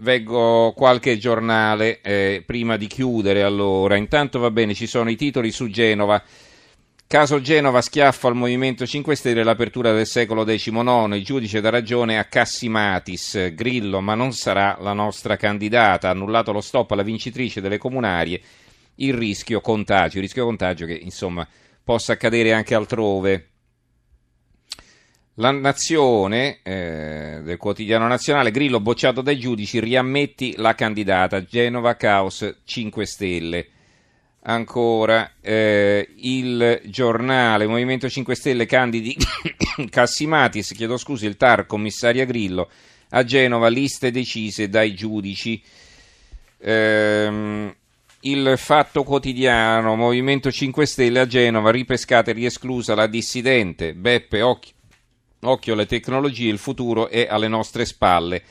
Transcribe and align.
Veggo 0.00 0.72
qualche 0.74 1.18
giornale 1.18 2.00
eh, 2.00 2.42
prima 2.46 2.78
di 2.78 2.86
chiudere 2.86 3.42
allora. 3.42 3.96
Intanto 3.96 4.38
va 4.38 4.50
bene, 4.50 4.72
ci 4.72 4.86
sono 4.86 5.10
i 5.10 5.16
titoli 5.16 5.50
su 5.50 5.68
Genova. 5.68 6.22
Caso 7.06 7.40
Genova 7.42 7.82
schiaffo 7.82 8.28
al 8.28 8.34
Movimento 8.34 8.86
5 8.86 9.14
Stelle 9.14 9.42
l'apertura 9.42 9.92
del 9.92 10.06
secolo 10.06 10.44
XIX. 10.44 11.14
Il 11.16 11.24
giudice 11.24 11.60
dà 11.60 11.68
ragione 11.68 12.18
a 12.18 12.24
Cassimatis. 12.24 13.52
Grillo, 13.52 14.00
ma 14.00 14.14
non 14.14 14.32
sarà 14.32 14.78
la 14.80 14.94
nostra 14.94 15.36
candidata. 15.36 16.08
Annullato 16.08 16.52
lo 16.52 16.62
stop 16.62 16.92
alla 16.92 17.02
vincitrice 17.02 17.60
delle 17.60 17.76
comunarie. 17.76 18.40
Il 18.94 19.12
rischio 19.12 19.60
contagio. 19.60 20.16
Il 20.16 20.22
rischio 20.22 20.46
contagio 20.46 20.86
che 20.86 20.94
insomma 20.94 21.46
possa 21.84 22.12
accadere 22.14 22.54
anche 22.54 22.74
altrove. 22.74 23.48
La 25.34 25.52
Nazione 25.52 26.58
eh, 26.64 27.40
del 27.44 27.56
quotidiano 27.56 28.08
nazionale, 28.08 28.50
Grillo 28.50 28.80
bocciato 28.80 29.22
dai 29.22 29.38
giudici, 29.38 29.78
riammetti 29.78 30.54
la 30.56 30.74
candidata 30.74 31.44
Genova 31.44 31.94
Caos 31.94 32.56
5 32.64 33.06
Stelle. 33.06 33.66
Ancora 34.42 35.34
eh, 35.40 36.08
il 36.16 36.80
giornale 36.86 37.68
Movimento 37.68 38.08
5 38.08 38.34
Stelle 38.34 38.66
candidi 38.66 39.16
Cassimatis, 39.88 40.72
chiedo 40.72 40.96
scusi, 40.96 41.26
il 41.26 41.36
TAR 41.36 41.64
commissaria 41.64 42.24
Grillo 42.24 42.68
a 43.10 43.22
Genova, 43.22 43.68
liste 43.68 44.10
decise 44.10 44.68
dai 44.68 44.94
giudici. 44.94 45.62
Eh, 46.58 47.74
il 48.22 48.54
Fatto 48.56 49.04
Quotidiano, 49.04 49.94
Movimento 49.94 50.50
5 50.50 50.84
Stelle 50.86 51.20
a 51.20 51.26
Genova, 51.26 51.70
ripescata 51.70 52.32
e 52.32 52.34
riesclusa 52.34 52.96
la 52.96 53.06
dissidente. 53.06 53.94
Beppe, 53.94 54.42
occhio 54.42 54.74
Occhio 55.42 55.72
alle 55.72 55.86
tecnologie, 55.86 56.50
il 56.50 56.58
futuro 56.58 57.08
è 57.08 57.26
alle 57.30 57.48
nostre 57.48 57.86
spalle. 57.86 58.42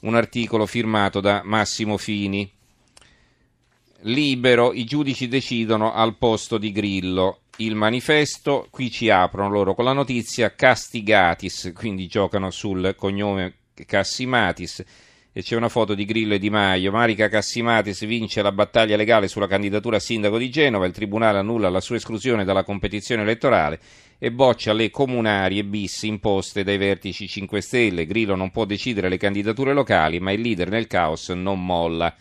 Un 0.00 0.14
articolo 0.14 0.64
firmato 0.64 1.20
da 1.20 1.42
Massimo 1.44 1.98
Fini. 1.98 2.50
Libero, 4.04 4.72
i 4.72 4.84
giudici 4.84 5.28
decidono 5.28 5.92
al 5.92 6.16
posto 6.16 6.56
di 6.56 6.72
Grillo. 6.72 7.40
Il 7.56 7.74
manifesto, 7.74 8.68
qui 8.70 8.90
ci 8.90 9.10
aprono 9.10 9.50
loro 9.50 9.74
con 9.74 9.84
la 9.84 9.92
notizia 9.92 10.54
Castigatis, 10.54 11.72
quindi 11.74 12.06
giocano 12.06 12.50
sul 12.50 12.94
cognome 12.96 13.56
Cassimatis 13.74 14.82
e 15.32 15.42
c'è 15.42 15.56
una 15.56 15.68
foto 15.68 15.94
di 15.94 16.06
Grillo 16.06 16.32
e 16.32 16.38
Di 16.38 16.48
Maio. 16.48 16.90
Marica 16.90 17.28
Cassimatis 17.28 18.06
vince 18.06 18.40
la 18.40 18.50
battaglia 18.50 18.96
legale 18.96 19.28
sulla 19.28 19.46
candidatura 19.46 19.96
a 19.96 20.00
sindaco 20.00 20.38
di 20.38 20.48
Genova, 20.48 20.86
il 20.86 20.92
tribunale 20.92 21.36
annulla 21.36 21.68
la 21.68 21.80
sua 21.80 21.96
esclusione 21.96 22.44
dalla 22.44 22.64
competizione 22.64 23.20
elettorale 23.20 23.78
e 24.22 24.30
boccia 24.30 24.74
le 24.74 24.90
comunarie 24.90 25.64
bis 25.64 26.02
imposte 26.02 26.62
dai 26.62 26.76
vertici 26.76 27.26
5 27.26 27.62
Stelle. 27.62 28.04
Grillo 28.04 28.36
non 28.36 28.50
può 28.50 28.66
decidere 28.66 29.08
le 29.08 29.16
candidature 29.16 29.72
locali, 29.72 30.20
ma 30.20 30.30
il 30.30 30.42
leader 30.42 30.68
nel 30.68 30.86
caos 30.86 31.30
non 31.30 31.64
molla. 31.64 32.14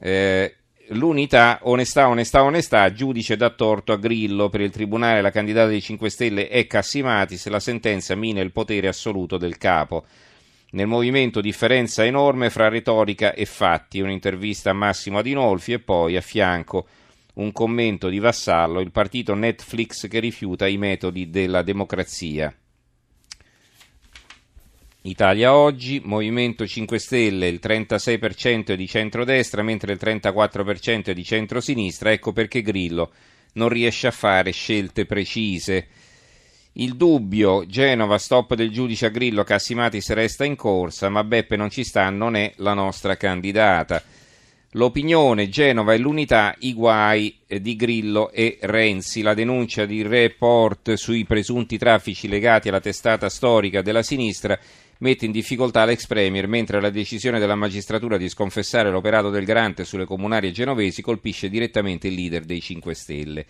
Eh, 0.00 0.54
l'unità, 0.88 1.60
onestà, 1.62 2.08
onestà, 2.08 2.42
onestà, 2.42 2.92
giudice 2.92 3.36
dà 3.36 3.50
torto 3.50 3.92
a 3.92 3.96
Grillo 3.96 4.48
per 4.48 4.62
il 4.62 4.72
tribunale 4.72 5.22
la 5.22 5.30
candidata 5.30 5.68
dei 5.68 5.80
5 5.80 6.10
Stelle 6.10 6.48
è 6.48 6.66
Cassimatis, 6.66 7.46
la 7.46 7.60
sentenza 7.60 8.16
mina 8.16 8.40
il 8.40 8.50
potere 8.50 8.88
assoluto 8.88 9.38
del 9.38 9.56
capo. 9.58 10.04
Nel 10.70 10.88
movimento 10.88 11.40
differenza 11.40 12.04
enorme 12.04 12.50
fra 12.50 12.68
retorica 12.68 13.32
e 13.32 13.44
fatti, 13.44 14.00
un'intervista 14.00 14.70
a 14.70 14.74
Massimo 14.74 15.18
Adinolfi 15.18 15.74
e 15.74 15.78
poi 15.78 16.16
a 16.16 16.20
fianco 16.20 16.88
un 17.34 17.52
commento 17.52 18.08
di 18.08 18.18
Vassallo, 18.18 18.80
il 18.80 18.90
partito 18.90 19.34
Netflix 19.34 20.08
che 20.08 20.20
rifiuta 20.20 20.66
i 20.66 20.76
metodi 20.76 21.30
della 21.30 21.62
democrazia. 21.62 22.54
Italia 25.06 25.54
oggi, 25.54 26.00
Movimento 26.02 26.66
5 26.66 26.98
Stelle 26.98 27.48
il 27.48 27.60
36% 27.62 28.68
è 28.68 28.76
di 28.76 28.86
centrodestra 28.86 29.62
mentre 29.62 29.92
il 29.92 29.98
34% 30.00 31.04
è 31.04 31.12
di 31.12 31.24
centrosinistra, 31.24 32.10
ecco 32.10 32.32
perché 32.32 32.62
Grillo 32.62 33.12
non 33.54 33.68
riesce 33.68 34.06
a 34.06 34.12
fare 34.12 34.50
scelte 34.52 35.04
precise. 35.04 35.88
Il 36.76 36.96
dubbio, 36.96 37.66
Genova, 37.66 38.16
stop 38.16 38.54
del 38.54 38.70
giudice 38.70 39.06
a 39.06 39.10
Grillo, 39.10 39.44
Cassimatis 39.44 40.10
resta 40.12 40.44
in 40.44 40.56
corsa, 40.56 41.08
ma 41.10 41.22
Beppe 41.22 41.56
non 41.56 41.68
ci 41.68 41.84
sta, 41.84 42.08
non 42.08 42.34
è 42.34 42.52
la 42.56 42.72
nostra 42.72 43.16
candidata. 43.16 44.02
L'opinione, 44.76 45.48
Genova 45.48 45.94
e 45.94 45.98
l'unità, 45.98 46.52
i 46.60 46.74
guai 46.74 47.36
di 47.46 47.76
Grillo 47.76 48.32
e 48.32 48.58
Renzi. 48.60 49.22
La 49.22 49.32
denuncia 49.32 49.84
di 49.86 50.02
report 50.02 50.94
sui 50.94 51.24
presunti 51.24 51.78
traffici 51.78 52.26
legati 52.26 52.68
alla 52.68 52.80
testata 52.80 53.28
storica 53.28 53.82
della 53.82 54.02
sinistra 54.02 54.58
mette 54.98 55.26
in 55.26 55.30
difficoltà 55.30 55.84
l'ex 55.84 56.06
Premier, 56.08 56.48
mentre 56.48 56.80
la 56.80 56.90
decisione 56.90 57.38
della 57.38 57.54
magistratura 57.54 58.16
di 58.16 58.28
sconfessare 58.28 58.90
l'operato 58.90 59.30
del 59.30 59.44
garante 59.44 59.84
sulle 59.84 60.06
comunarie 60.06 60.50
genovesi 60.50 61.02
colpisce 61.02 61.48
direttamente 61.48 62.08
il 62.08 62.14
leader 62.14 62.44
dei 62.44 62.60
5 62.60 62.94
Stelle. 62.94 63.46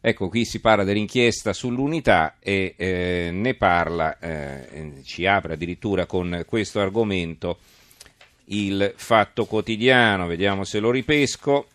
Ecco, 0.00 0.28
qui 0.30 0.46
si 0.46 0.60
parla 0.60 0.84
dell'inchiesta 0.84 1.52
sull'unità 1.52 2.36
e 2.40 2.72
eh, 2.78 3.28
ne 3.30 3.54
parla, 3.56 4.18
eh, 4.18 5.02
ci 5.04 5.26
apre 5.26 5.52
addirittura 5.52 6.06
con 6.06 6.44
questo 6.46 6.80
argomento 6.80 7.58
il 8.46 8.92
Fatto 8.96 9.46
Quotidiano, 9.46 10.26
vediamo 10.26 10.64
se 10.64 10.78
lo 10.78 10.90
ripesco. 10.90 11.66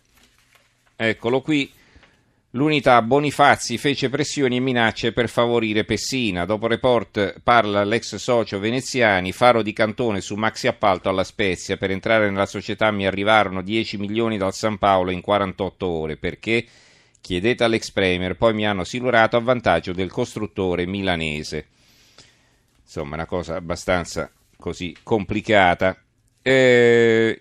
Eccolo 0.96 1.40
qui. 1.40 1.70
L'unità 2.54 3.00
Bonifazzi 3.00 3.78
fece 3.78 4.10
pressioni 4.10 4.56
e 4.56 4.60
minacce 4.60 5.12
per 5.12 5.30
favorire 5.30 5.84
Pessina. 5.84 6.44
Dopo 6.44 6.66
report 6.66 7.40
parla 7.42 7.82
l'ex 7.82 8.16
socio 8.16 8.58
veneziani, 8.58 9.32
faro 9.32 9.62
di 9.62 9.72
cantone 9.72 10.20
su 10.20 10.34
maxi 10.34 10.66
appalto 10.66 11.08
alla 11.08 11.24
Spezia. 11.24 11.78
Per 11.78 11.90
entrare 11.90 12.28
nella 12.28 12.44
società 12.44 12.90
mi 12.90 13.06
arrivarono 13.06 13.62
10 13.62 13.96
milioni 13.96 14.36
dal 14.36 14.52
San 14.52 14.76
Paolo 14.76 15.10
in 15.10 15.22
48 15.22 15.86
ore. 15.86 16.16
Perché? 16.16 16.66
Chiedete 17.22 17.64
all'ex 17.64 17.90
Premier, 17.90 18.36
poi 18.36 18.52
mi 18.52 18.66
hanno 18.66 18.84
silurato 18.84 19.38
a 19.38 19.40
vantaggio 19.40 19.92
del 19.92 20.10
costruttore 20.10 20.84
milanese. 20.84 21.68
Insomma, 22.82 23.14
una 23.14 23.26
cosa 23.26 23.56
abbastanza 23.56 24.30
così 24.58 24.94
complicata. 25.02 25.96
Eh, 26.42 27.40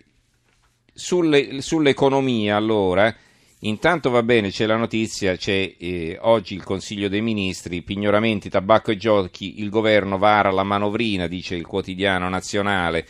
sulle, 0.94 1.62
sull'economia, 1.62 2.56
allora, 2.56 3.14
intanto 3.60 4.10
va 4.12 4.22
bene, 4.22 4.52
c'è 4.52 4.66
la 4.68 4.76
notizia, 4.78 5.36
c'è 5.36 5.76
eh, 5.78 6.18
oggi 6.22 6.54
il 6.54 6.64
Consiglio 6.64 7.10
dei 7.10 7.22
Ministri, 7.22 7.82
pignoramenti, 7.82 8.50
tabacco 8.50 8.92
e 8.92 8.98
giochi, 8.98 9.62
il 9.62 9.70
governo 9.70 10.18
vara 10.18 10.52
la 10.52 10.64
manovrina, 10.64 11.28
dice 11.28 11.56
il 11.56 11.66
quotidiano 11.66 12.30
nazionale. 12.30 13.08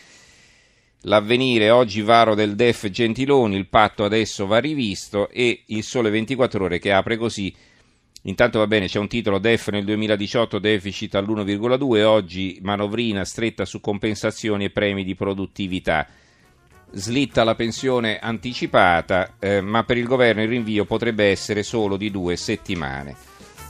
L'avvenire, 1.06 1.70
oggi 1.70 2.00
varo 2.00 2.34
del 2.34 2.54
DEF 2.54 2.88
Gentiloni, 2.88 3.56
il 3.56 3.66
patto 3.66 4.04
adesso 4.04 4.46
va 4.46 4.58
rivisto 4.58 5.28
e 5.28 5.64
il 5.66 5.82
Sole 5.82 6.10
24 6.10 6.64
ore 6.64 6.78
che 6.78 6.92
apre 6.92 7.16
così. 7.16 7.52
Intanto 8.22 8.60
va 8.60 8.68
bene, 8.68 8.86
c'è 8.86 9.00
un 9.00 9.08
titolo 9.08 9.38
DEF 9.38 9.70
nel 9.70 9.84
2018 9.84 10.60
deficit 10.60 11.16
all'1,2, 11.16 12.02
oggi 12.04 12.58
manovrina 12.62 13.24
stretta 13.24 13.64
su 13.64 13.80
compensazioni 13.80 14.64
e 14.64 14.70
premi 14.70 15.02
di 15.02 15.16
produttività. 15.16 16.06
Slitta 16.92 17.42
la 17.42 17.56
pensione 17.56 18.20
anticipata, 18.20 19.34
eh, 19.40 19.60
ma 19.60 19.82
per 19.82 19.96
il 19.96 20.06
governo 20.06 20.42
il 20.42 20.48
rinvio 20.48 20.84
potrebbe 20.84 21.30
essere 21.30 21.64
solo 21.64 21.96
di 21.96 22.12
due 22.12 22.36
settimane. 22.36 23.16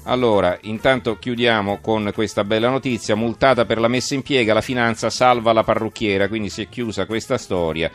Allora, 0.05 0.59
intanto 0.63 1.19
chiudiamo 1.19 1.79
con 1.81 2.11
questa 2.13 2.45
bella 2.45 2.69
notizia, 2.69 3.15
multata 3.15 3.65
per 3.65 3.79
la 3.79 3.89
messa 3.89 4.15
in 4.15 4.23
piega, 4.23 4.53
la 4.53 4.61
finanza 4.61 5.09
salva 5.09 5.53
la 5.53 5.63
parrucchiera, 5.63 6.29
quindi 6.29 6.51
si 6.51 6.63
è 6.63 6.69
chiusa 6.69 7.07
questa 7.07 7.39
storia 7.39 7.91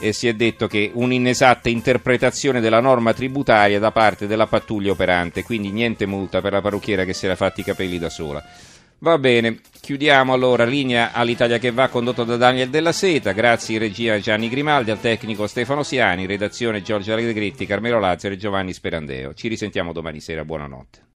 e 0.00 0.12
si 0.12 0.26
è 0.26 0.34
detto 0.34 0.66
che 0.66 0.90
un'inesatta 0.92 1.68
interpretazione 1.68 2.60
della 2.60 2.80
norma 2.80 3.12
tributaria 3.12 3.78
da 3.78 3.92
parte 3.92 4.26
della 4.26 4.46
pattuglia 4.46 4.92
operante, 4.92 5.44
quindi 5.44 5.70
niente 5.70 6.06
multa 6.06 6.40
per 6.40 6.52
la 6.52 6.60
parrucchiera 6.60 7.04
che 7.04 7.12
si 7.12 7.26
era 7.26 7.36
fatti 7.36 7.60
i 7.60 7.64
capelli 7.64 7.98
da 7.98 8.08
sola. 8.08 8.42
Va 9.02 9.16
bene, 9.16 9.60
chiudiamo 9.80 10.34
allora 10.34 10.64
linea 10.64 11.12
all'Italia 11.12 11.58
che 11.58 11.70
va 11.70 11.88
condotto 11.88 12.24
da 12.24 12.36
Daniel 12.36 12.68
Della 12.68 12.92
Seta, 12.92 13.32
grazie 13.32 13.76
in 13.76 13.80
regia 13.80 14.18
Gianni 14.18 14.50
Grimaldi, 14.50 14.90
al 14.90 15.00
tecnico 15.00 15.46
Stefano 15.46 15.82
Siani, 15.82 16.26
redazione 16.26 16.82
Giorgio 16.82 17.14
Allegretti, 17.14 17.64
Carmelo 17.64 17.98
Lazzaro 17.98 18.34
e 18.34 18.36
Giovanni 18.36 18.74
Sperandeo. 18.74 19.32
Ci 19.32 19.48
risentiamo 19.48 19.92
domani 19.92 20.20
sera, 20.20 20.44
buonanotte. 20.44 21.08